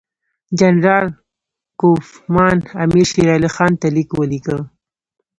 [0.59, 1.07] جنرال
[1.79, 4.57] کوفمان امیر شېر علي خان ته لیک ولیکه.